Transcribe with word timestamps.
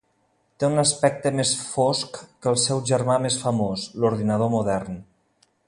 Té 0.61 0.65
un 0.75 0.83
aspecte 0.83 1.31
més 1.39 1.51
fosc 1.73 2.17
que 2.45 2.51
el 2.53 2.57
seu 2.63 2.81
germà 2.93 3.19
més 3.27 3.39
famós, 3.45 3.85
l'ordinador 4.05 4.53
modern. 4.59 4.99